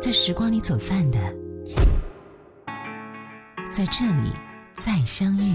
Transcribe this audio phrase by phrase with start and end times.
[0.00, 1.18] 在时光里走散的，
[3.70, 4.30] 在这里
[4.74, 5.54] 再相遇。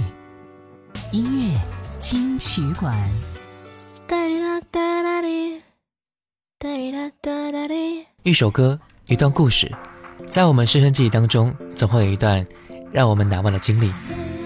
[1.11, 1.59] 音乐
[1.99, 2.95] 金曲馆。
[8.21, 9.71] 一首歌，一段故事，
[10.29, 12.45] 在我们深深记忆当中，总会有一段
[12.91, 13.91] 让我们难忘的经历。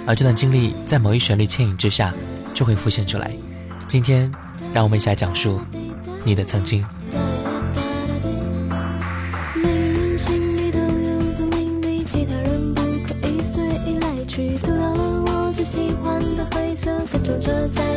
[0.08, 2.14] 而这段经历，在某一旋律牵引之下，
[2.54, 3.34] 就会浮现出来。
[3.86, 4.32] 今天，
[4.74, 5.60] 让我们一起来讲述
[6.24, 6.86] 你的曾经。
[17.38, 17.89] 守着。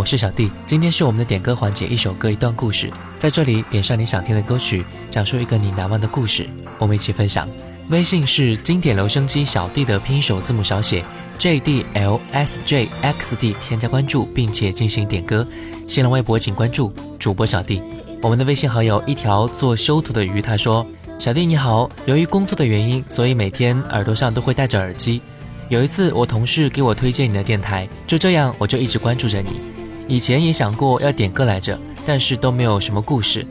[0.00, 6.48] 我是小弟，今天是我们的点歌环节，一首歌一段故事，在这里点上你想听的歌曲，讲述一个你难忘的故事，
[6.78, 7.46] 我们一起分享。
[7.90, 11.04] 微信是经典留声机小弟的拼音首字母小写
[11.36, 15.46] j d l s j x d，添加关注并且进行点歌。
[15.86, 17.82] 新浪微博请关注主播小弟。
[18.22, 20.84] 我们的微信好友一条做修图的鱼，他说：
[21.18, 25.20] 小弟你好，由于工作的原因，所以每天耳朵上都会戴着耳机。
[25.68, 29.79] 有一次我同事给我推荐你的电台，就这样我就一直关注着你。
[30.10, 33.46] 以前也想过要点歌来着，但是都没有什么故事。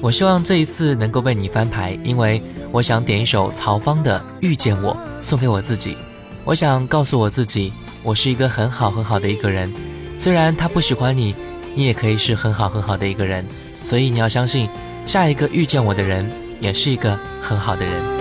[0.00, 5.94] 我希望这一次能够被你翻牌，因为我想点一首曹方的《遇见我》，送给我自己。
[6.42, 7.70] 我想告诉我自己，
[8.02, 9.70] 我是一个很好很好的一个人。
[10.18, 11.34] 虽然他不喜欢你，
[11.74, 13.44] 你也可以是很好很好的一个人。
[13.82, 14.70] 所以你要相信，
[15.04, 16.26] 下一个遇见我的人
[16.60, 18.19] 也是一个很好的人。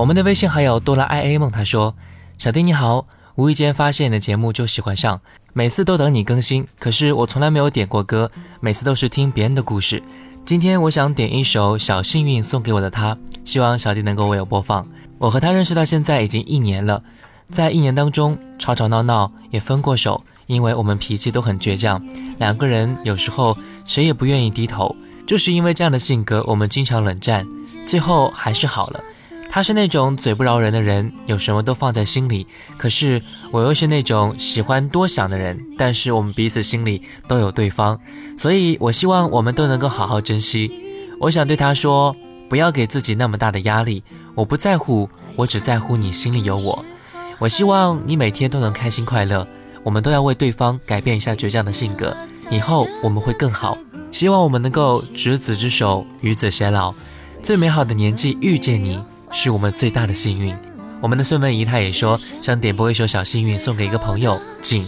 [0.00, 1.94] 我们的微信好友哆啦 A 梦他说
[2.38, 5.20] ：“小弟你好，无意间发现你的节目就喜欢上，
[5.52, 6.66] 每次都等你更新。
[6.78, 8.30] 可是我从来没有点过歌，
[8.60, 10.02] 每次都是听别人的故事。
[10.46, 14.88] 今天我想点一首《小幸运》送给我的他，希望小弟能够为我播放。
[15.18, 17.02] 我和他认识到现在已经一年了，
[17.50, 22.02] 在一年当中吵吵闹闹也分过手，因为我们脾气都很倔强，
[22.38, 24.96] 两个人有时候谁也不愿意低头，
[25.26, 27.46] 就是因为这样的性格，我们经常冷战，
[27.86, 29.00] 最后还是好了。”
[29.52, 32.46] 他是那种嘴不饶人的人，有什么都放在心里。
[32.76, 35.60] 可是我又是那种喜欢多想的人。
[35.76, 37.98] 但是我们彼此心里都有对方，
[38.38, 40.70] 所以我希望我们都能够好好珍惜。
[41.18, 42.14] 我想对他说：
[42.48, 44.04] 不要给自己那么大的压力。
[44.36, 46.84] 我不在乎，我只在乎你心里有我。
[47.40, 49.44] 我希望你每天都能开心快乐。
[49.82, 52.14] 我们都要为对方改变一下倔强的性格，
[52.50, 53.76] 以后我们会更好。
[54.12, 56.94] 希望我们能够执子之手，与子偕老。
[57.42, 59.00] 最美好的年纪遇见你。
[59.32, 60.54] 是我们最大的幸运。
[61.00, 64.84] 我们的孙文姨她也说，想点播一首《小幸运》送给一个朋友景。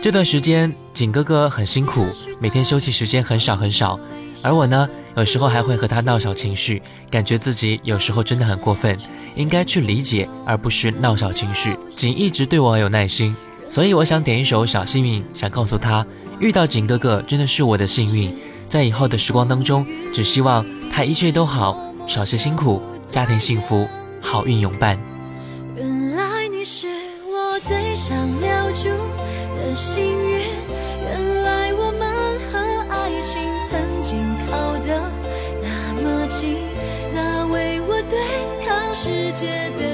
[0.00, 2.06] 这段时间，景哥哥很辛苦，
[2.38, 3.98] 每天休息时间很少很少。
[4.42, 6.80] 而我呢，有时候还会和他闹小情绪，
[7.10, 8.96] 感觉自己有时候真的很过分，
[9.34, 11.76] 应该去理解，而不是闹小情绪。
[11.90, 13.36] 景一直对我很有耐心，
[13.68, 16.06] 所以我想点一首《小幸运》，想告诉他，
[16.38, 18.34] 遇到景哥哥真的是我的幸运。
[18.70, 22.80] 在以后的时光当中，只希望他一切都好，少些辛苦。
[23.10, 23.86] 家庭幸福
[24.20, 24.96] 好运永伴
[25.74, 26.86] 原来你是
[27.26, 28.88] 我最想留住
[29.58, 30.38] 的幸运
[31.04, 34.16] 原来我们和爱情曾经
[34.46, 35.00] 靠得
[35.60, 36.56] 那么近
[37.12, 39.89] 那为我对抗世界的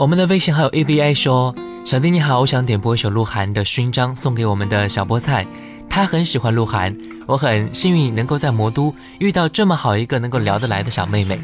[0.00, 1.54] 我们的微信好友 E V I 说
[1.84, 5.46] ：“小弟你好，我想点播一首鹿晗的勋章送给我们的小菠菜，
[5.90, 6.90] 他很喜欢鹿晗，
[7.26, 11.38] 我很幸运能够在魔都遇到这么好一个能够聊得来的小妹妹。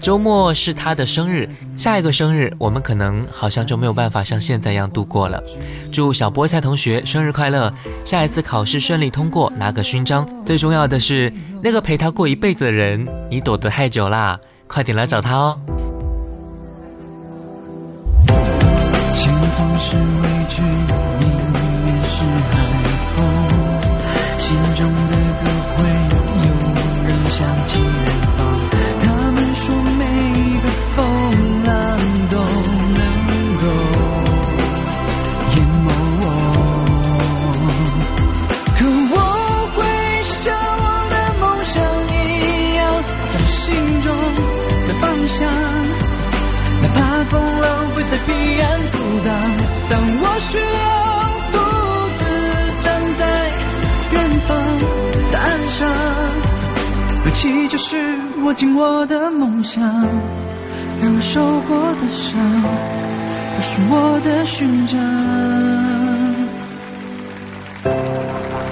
[0.00, 5.42] 周末是他的生日，下一个生日我们可能好像就没有办法像现在一样度过了。
[5.90, 7.74] 祝小菠菜同学生日快乐，
[8.04, 14.38] 下一次考试顺利通过拿个勋章，最重要的是那个陪他过一辈子的人，你躲得太久啦，
[14.68, 15.58] 快点来找他哦。”
[58.46, 59.82] 握紧我的梦想，
[61.00, 64.96] 让受过的伤都是我的勋章。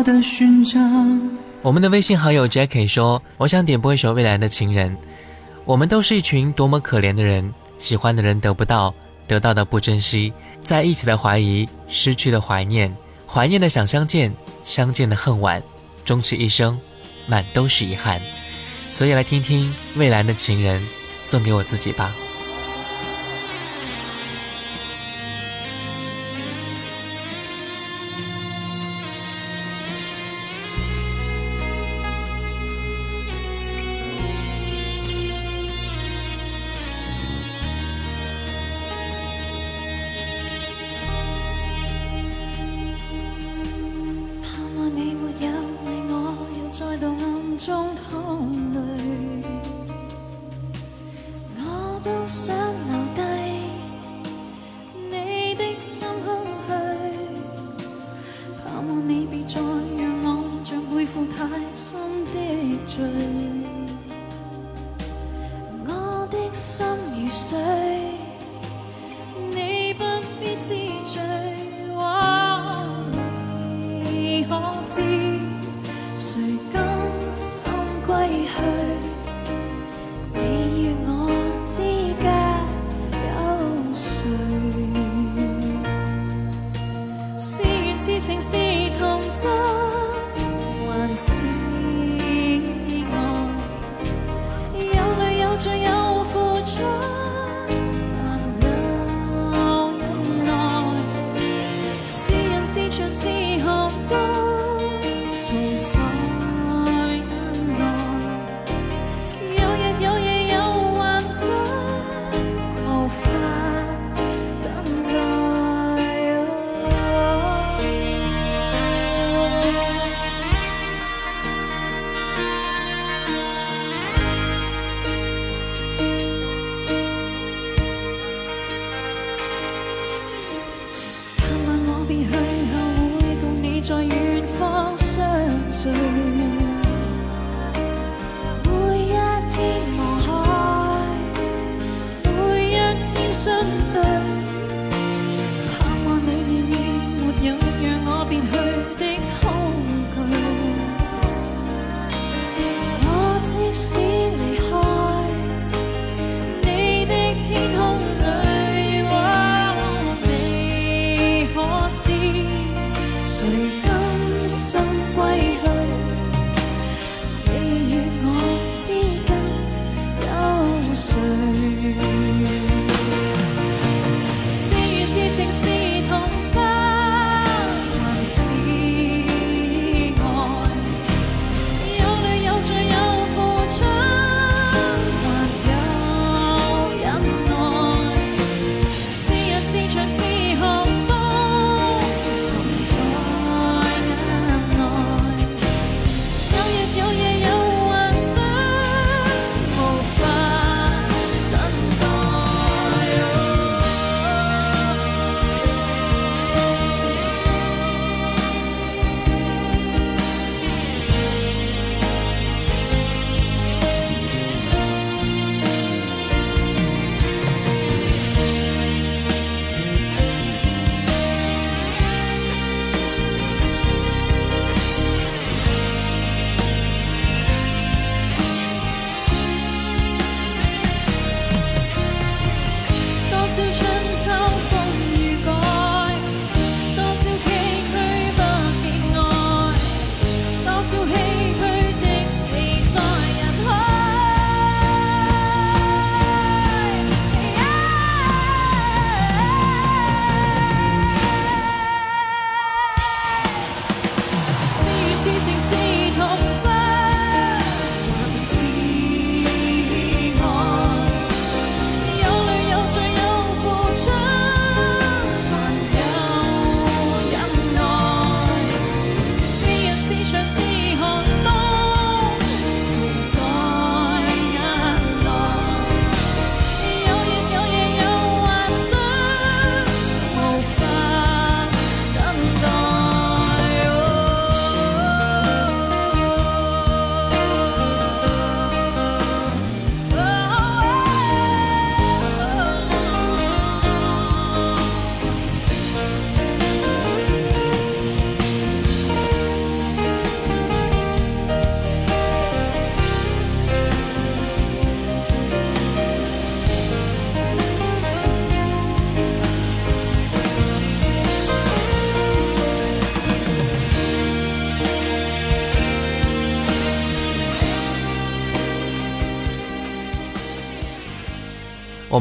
[0.05, 0.13] 的
[1.62, 4.91] 我们的微信好友 Jackie 说：“我想点播一首《未来的情人》。
[5.65, 8.93] 我们都是一群多么可怜的人，喜欢的人得不到，
[9.27, 10.31] 得到的不珍惜，
[10.63, 12.93] 在一起的怀疑，失去的怀念，
[13.27, 14.31] 怀念的想相见，
[14.63, 15.62] 相见的恨晚，
[16.03, 16.79] 终其一生，
[17.25, 18.21] 满都是遗憾。
[18.93, 20.83] 所以，来听听《未来的情人》，
[21.24, 22.13] 送给我自己吧。”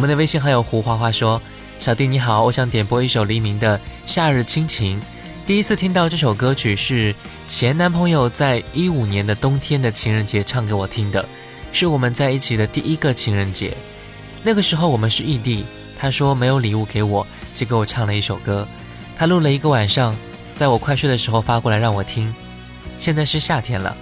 [0.05, 1.41] 我们的微信好友胡花花说
[1.81, 5.01] ：“小弟你好，我想点播一首黎明的《夏日亲情》。
[5.47, 7.15] 第一次听到这首歌曲是
[7.49, 11.25] 前男朋友在一五年的冬天的情人节唱给我听的，
[11.73, 13.75] 是我们在一起的第一个情人节。
[14.43, 15.65] 那个时候我们是异地，
[15.99, 18.69] 他说没有礼物给我，就给我唱了一首歌。
[19.17, 20.15] 他录了一个晚上，
[20.55, 22.31] 在我快睡的时候发过来让我听。
[22.99, 23.97] 现在是夏天了，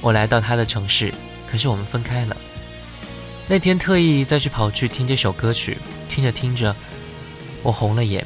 [0.00, 1.12] 我来到他的城市，
[1.50, 2.36] 可是我们分开了。”
[3.50, 5.76] 那天特意再去跑去听这首歌曲，
[6.06, 6.72] 听着听着，
[7.64, 8.24] 我红了眼。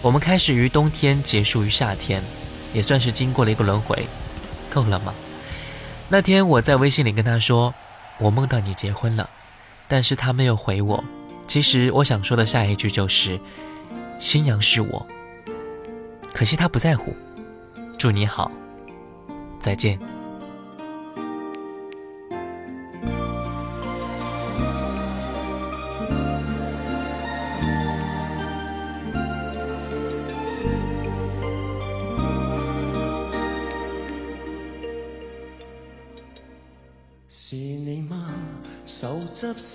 [0.00, 2.22] 我们开始于冬天，结束于夏天，
[2.72, 4.08] 也算是经过了一个轮回，
[4.70, 5.12] 够了吗？
[6.08, 7.74] 那天我在微信里跟他说，
[8.18, 9.28] 我梦到你结婚了，
[9.86, 11.04] 但是他没有回我。
[11.46, 13.38] 其实我想说的下一句就是，
[14.18, 15.06] 新娘是我。
[16.32, 17.14] 可惜他不在乎。
[17.98, 18.50] 祝你好，
[19.60, 20.13] 再见。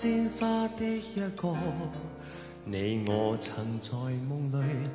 [0.02, 1.54] 鲜花的一个，
[2.64, 3.90] 你我曾在
[4.30, 4.88] 梦里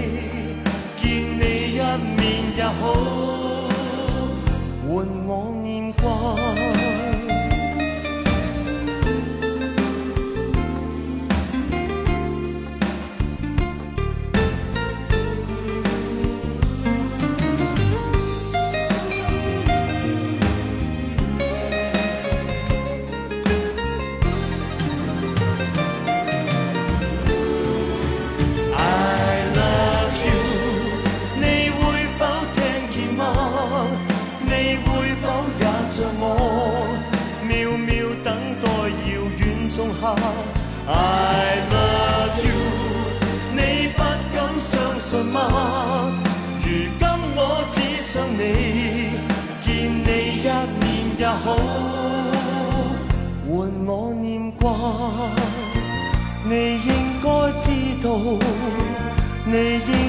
[59.92, 59.99] 你。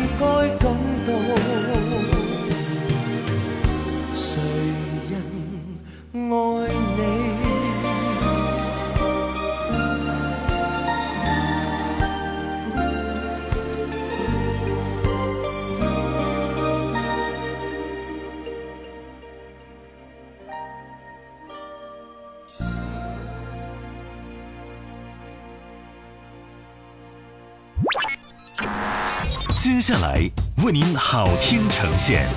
[30.64, 32.30] 为您好听呈现，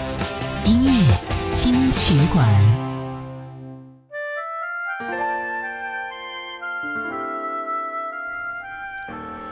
[0.64, 1.14] 音乐
[1.54, 2.42] 金曲馆。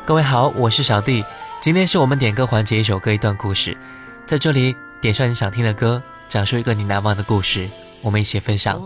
[0.07, 1.23] 各位好，我是小弟，
[1.61, 3.77] 今天是我们点歌环节，一首歌一段故事，
[4.25, 7.69] 在这里点上你想听的歌，讲述一个你难忘的故事，
[8.01, 8.83] 我们一起分享。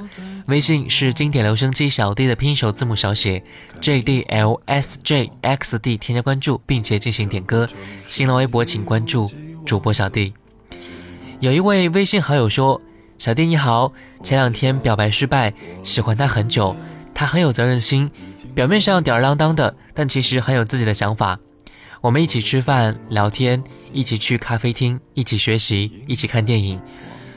[0.48, 3.40] 微信是经典留声机，小弟的拼音首字母小写
[3.80, 7.68] j d l s j x d，添加关注并且进行点歌。
[8.08, 9.30] 新浪微博请关注。
[9.66, 10.32] 主播小弟，
[11.40, 12.80] 有一位微信好友说
[13.18, 15.52] ：“小弟你好，前两天表白失败，
[15.82, 16.74] 喜欢他很久，
[17.12, 18.08] 他很有责任心，
[18.54, 21.40] 表面上吊儿郎当的，但其实很有自己的想法。
[22.00, 26.80] 我们一起吃饭聊天，一起去咖啡厅，一起学习，一起看电影，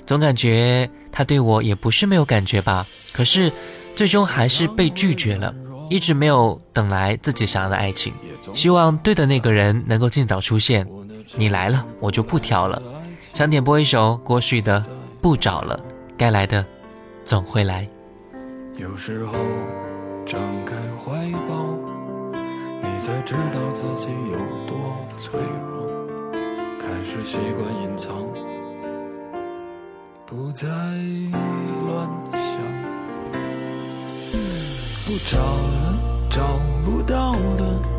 [0.05, 2.85] 总感觉他对我也不是没有感觉吧？
[3.11, 3.51] 可是，
[3.95, 5.51] 最终还是被拒绝了，
[5.89, 8.13] 一直没有等来自己想要的爱情。
[8.53, 10.87] 希望对的那个人能够尽早出现。”
[11.39, 12.81] 你来了，我就不挑了。
[13.33, 14.85] 想点播一首郭旭的，
[15.21, 15.79] 不找了。
[16.17, 16.65] 该来的，
[17.23, 17.87] 总会来。
[18.75, 19.31] 有时候
[20.25, 21.11] 张开怀
[21.47, 21.65] 抱，
[22.81, 24.77] 你才知道自己有多
[25.17, 25.87] 脆弱。
[26.77, 28.11] 开始习惯隐藏，
[30.25, 32.61] 不再乱想。
[35.05, 35.97] 不找了，
[36.29, 37.98] 找不到的。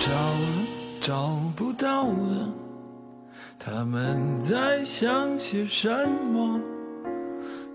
[0.00, 0.08] 找
[1.02, 2.08] 找了，了，不到
[3.58, 5.88] 他们在想些什
[6.32, 6.58] 么？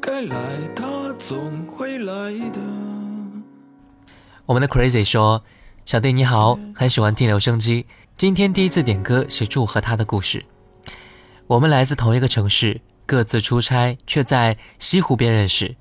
[0.02, 0.60] 该来来
[1.20, 2.60] 总会的
[4.48, 5.44] 我们的 Crazy 说
[5.86, 7.86] ：“小弟你好，很喜欢听留声机。
[8.18, 10.44] 今天第一次点歌写祝和他的故事。
[11.46, 15.76] 我们来自同一个城市，各自出差却在西湖边认识。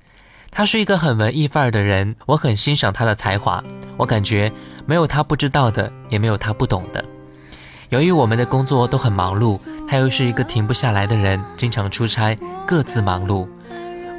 [0.51, 3.63] 他是一个很文艺范儿的人，我很欣赏他的才华。
[3.97, 4.51] 我感觉。”
[4.85, 7.03] 没有他不知道的，也没有他不懂的。
[7.89, 13.47] 由于我们的工作都很忙碌，他又是一个停不下来的人，经常出差，各自忙碌，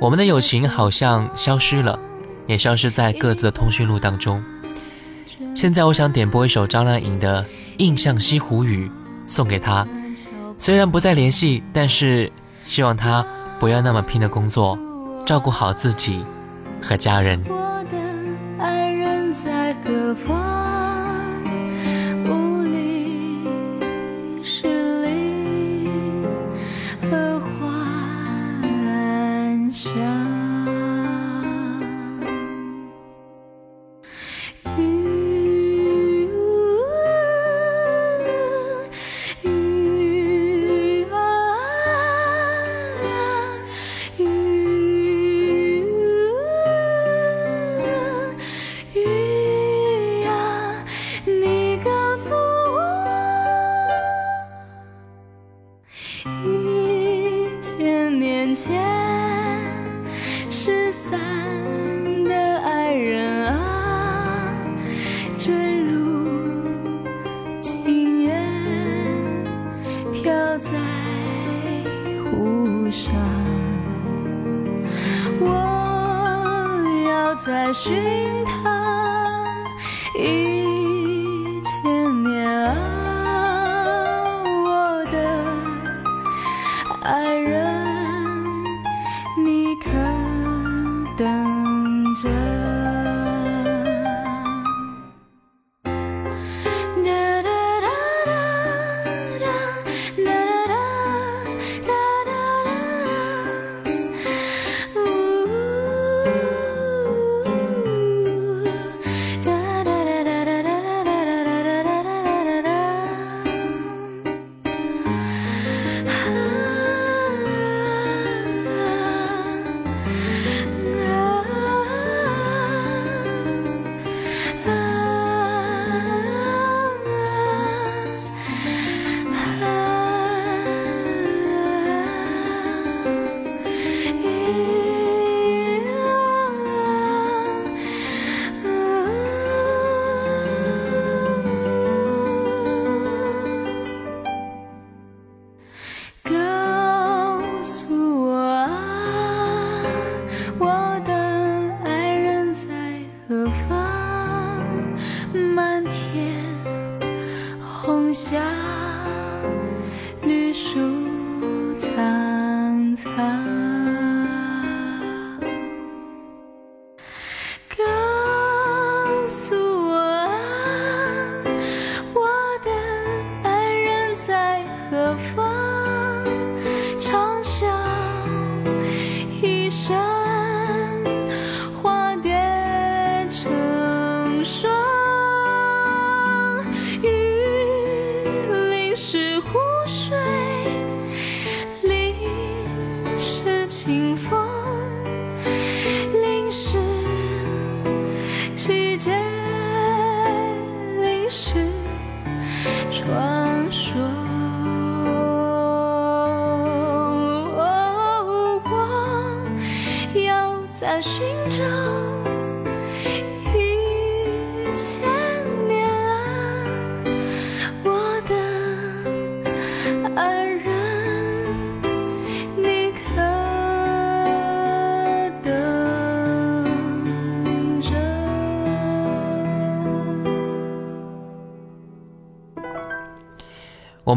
[0.01, 1.99] 我们的友情好像消失了，
[2.47, 4.43] 也消失在各自的通讯录当中。
[5.55, 7.43] 现在我想点播一首张靓颖的
[7.79, 8.89] 《印象西湖雨》，
[9.27, 9.87] 送给他。
[10.59, 12.31] 虽然不再联系，但是
[12.65, 13.25] 希望他
[13.59, 14.77] 不要那么拼的工作，
[15.25, 16.25] 照顾好自己
[16.83, 17.66] 和家人。
[20.15, 20.66] 可风。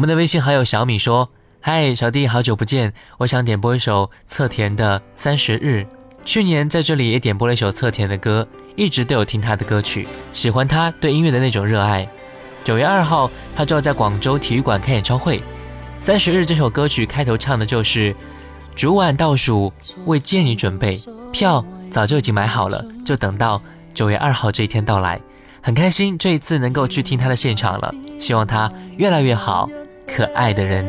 [0.00, 2.90] 们的微信好友小米说：“嗨，小弟，好久不见！
[3.18, 5.86] 我想点播一首侧田的《三十日》。
[6.24, 12.08] 去年在这里也点播了一首侧田的歌，一直都有听他的歌曲，喜欢他对音乐的那种热爱。
[12.64, 15.36] 九月二号，他就要在广州体育馆开演唱会，
[16.00, 18.16] 《三十日》这首歌曲开头唱的就是
[18.74, 19.70] ‘主晚倒数，
[20.06, 20.98] 为见你准备
[21.30, 23.60] 票，早就已经买好了，就等到
[23.92, 25.20] 九月二号这一天到来。
[25.62, 29.68] 很开心这一次能够去听他的现场了，希望他越来越好。”
[30.12, 30.84] 可爱的人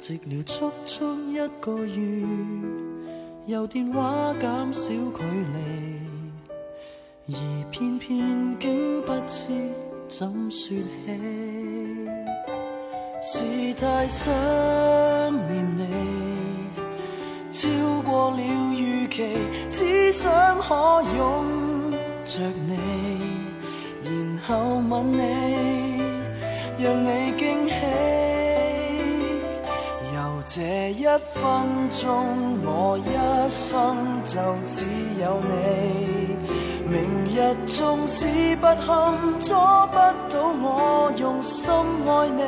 [0.00, 2.26] 寂寥足足一个月
[3.46, 5.22] 由电话减少距
[5.54, 9.44] 离而偏偏竟不知
[10.08, 12.04] 怎说起
[13.22, 14.32] 是太想
[15.48, 16.76] 念你
[17.52, 17.68] 超
[18.04, 18.40] 过了
[18.74, 19.36] 预期
[19.70, 20.74] 只想可
[21.16, 21.44] 拥
[22.24, 22.76] 着你
[24.02, 25.87] 然后吻你
[26.80, 27.74] 让你惊喜，
[30.14, 30.62] 由这
[30.92, 31.02] 一
[31.34, 31.42] 分
[31.90, 32.06] 钟，
[32.62, 33.10] 我一
[33.48, 34.38] 生就
[34.68, 34.86] 只
[35.20, 36.36] 有你。
[36.88, 36.96] 明
[37.34, 38.28] 日纵使
[38.60, 38.86] 不堪，
[39.40, 39.52] 阻
[39.90, 39.98] 不
[40.32, 41.68] 到我用心
[42.06, 42.44] 爱你。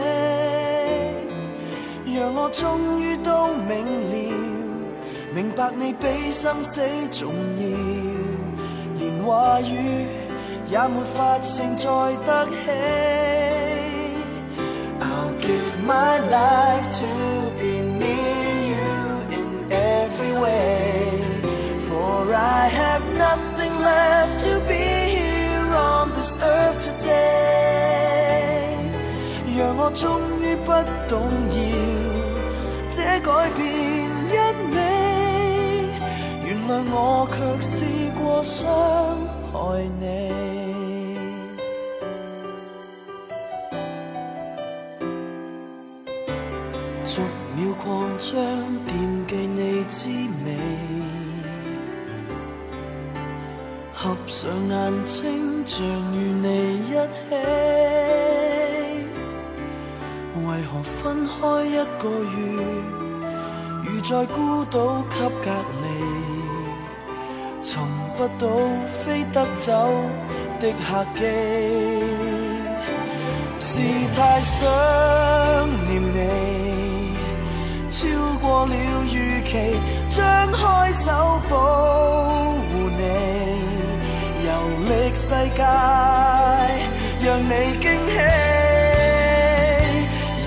[2.17, 4.15] 让我终于都明了，
[5.35, 7.65] 明白你比生死重要，
[8.95, 10.07] 连话语
[10.69, 11.89] 也没法承载
[12.25, 12.47] 得
[13.55, 13.60] 起。
[15.80, 18.98] I'll give my life to be near you
[19.38, 21.10] in every way,
[21.88, 28.76] for I have nothing left to be here on this earth today.
[29.58, 30.72] 让我终于不
[31.08, 31.16] 动
[31.56, 31.58] 摇，
[32.92, 33.66] 这改变
[34.36, 34.38] 因
[34.72, 34.78] 你。
[36.46, 38.60] 原来我却试过伤
[39.54, 39.56] 害
[40.02, 40.49] 你。
[54.31, 57.37] 闭上眼睛，像与你一起。
[60.47, 62.63] 为何分开一个月，
[63.85, 65.51] 如在孤岛给隔
[65.83, 66.45] 离，
[67.61, 67.83] 寻
[68.17, 68.47] 不到
[69.03, 69.73] 飞得走
[70.61, 71.91] 的客机，
[73.59, 73.81] 是
[74.15, 74.65] 太想
[75.89, 77.15] 念你，
[77.91, 78.07] 超
[78.41, 78.77] 过了
[79.13, 81.90] 预期，张开手。
[85.15, 85.63] 世界，
[87.21, 88.21] 让你惊喜。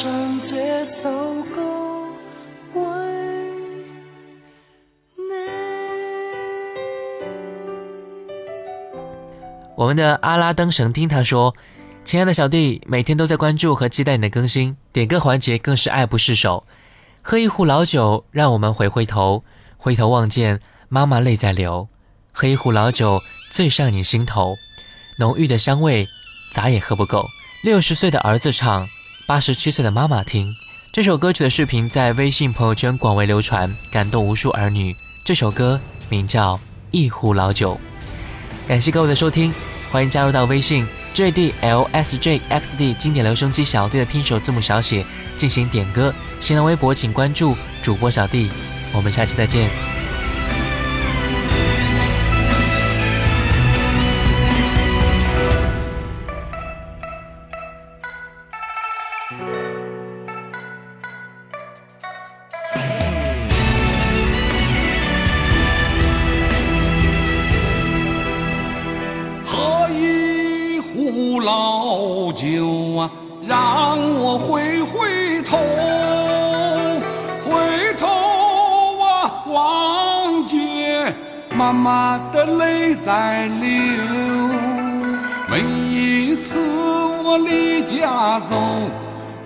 [0.00, 1.08] 唱这首
[1.56, 2.06] 歌。
[9.74, 11.52] 我们的阿拉灯神听他说
[12.04, 16.62] ：“亲爱的小弟，每天都在关注和期待你的更新，点歌环节更是爱不释手。
[17.22, 19.42] 喝一壶老酒，让我们回回头，
[19.76, 21.88] 回头望见妈妈泪在流。
[22.30, 24.54] 喝一壶老酒，醉上你心头，
[25.18, 26.06] 浓郁的香味
[26.52, 27.26] 咋也喝不够。
[27.64, 28.88] 六十岁的儿子唱。”
[29.28, 30.56] 八十七岁的妈妈听
[30.90, 34.96] 这首歌曲的视频在微信朋友圈广为流传，感动无数儿女。
[35.22, 36.56] 这首歌名叫
[36.90, 37.74] 《一壶老酒》。
[38.68, 39.52] 感谢各位的收听，
[39.92, 45.04] 欢迎加入到微信 JDLSJXD 经典留声机小队的拼手字母小写
[45.36, 46.10] 进行点歌。
[46.40, 48.48] 新浪微博请关注主播小弟。
[48.94, 49.68] 我们下期再见。
[73.48, 75.56] 让我回回头，
[77.48, 78.06] 回头
[79.00, 81.14] 啊，望见
[81.56, 83.68] 妈妈的泪在流。
[85.50, 86.58] 每一次
[87.24, 88.60] 我离家走，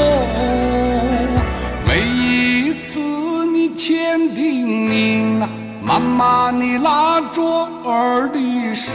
[1.86, 2.98] 每一次
[3.52, 5.46] 你牵叮咛，
[5.80, 7.42] 妈妈你拉着
[7.84, 8.92] 儿的手，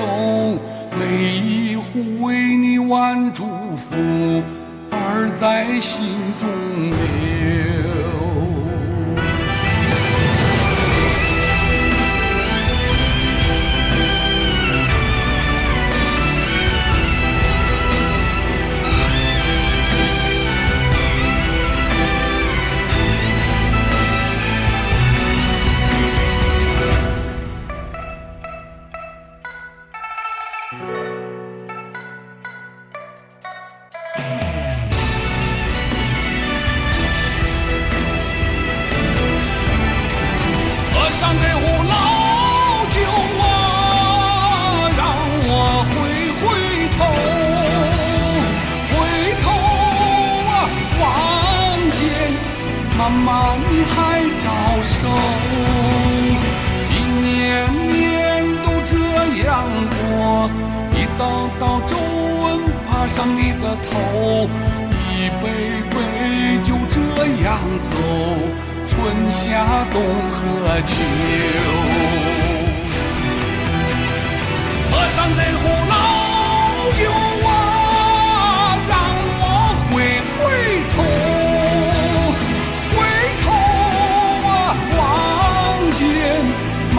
[0.99, 3.45] 每一壶为你万祝
[3.77, 3.95] 福，
[4.91, 6.03] 儿在心
[6.37, 6.49] 中
[6.89, 7.78] 留。